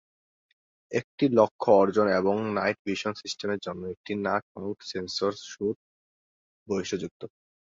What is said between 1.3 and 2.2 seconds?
লক্ষ্য অর্জন